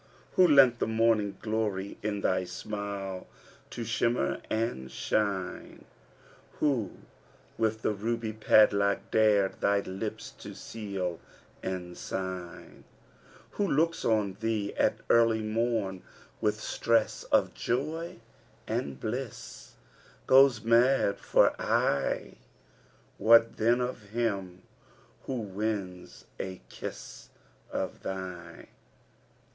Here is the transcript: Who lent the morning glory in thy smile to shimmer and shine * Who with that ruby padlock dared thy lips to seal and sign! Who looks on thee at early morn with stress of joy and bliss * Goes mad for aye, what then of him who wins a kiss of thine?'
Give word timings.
Who 0.31 0.47
lent 0.47 0.79
the 0.79 0.87
morning 0.87 1.37
glory 1.43 1.99
in 2.01 2.21
thy 2.21 2.43
smile 2.45 3.27
to 3.69 3.83
shimmer 3.83 4.41
and 4.49 4.91
shine 4.91 5.85
* 6.21 6.51
Who 6.59 6.93
with 7.55 7.83
that 7.83 7.91
ruby 7.93 8.33
padlock 8.33 9.11
dared 9.11 9.61
thy 9.61 9.81
lips 9.81 10.31
to 10.39 10.55
seal 10.55 11.19
and 11.61 11.95
sign! 11.95 12.83
Who 13.51 13.67
looks 13.67 14.03
on 14.03 14.37
thee 14.39 14.73
at 14.75 14.97
early 15.11 15.43
morn 15.43 16.01
with 16.41 16.59
stress 16.59 17.23
of 17.25 17.53
joy 17.53 18.21
and 18.65 18.99
bliss 18.99 19.75
* 19.99 20.25
Goes 20.25 20.63
mad 20.63 21.19
for 21.19 21.51
aye, 21.61 22.37
what 23.19 23.57
then 23.57 23.79
of 23.79 24.01
him 24.01 24.63
who 25.25 25.41
wins 25.41 26.25
a 26.39 26.59
kiss 26.69 27.29
of 27.71 28.01
thine?' 28.01 28.65